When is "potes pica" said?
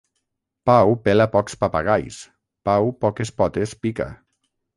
3.43-4.11